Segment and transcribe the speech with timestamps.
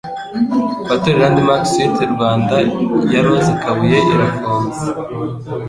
[0.87, 2.55] Hoteli Landmark Suites Rwanda
[3.13, 4.81] ya Rose Kabuye irafunze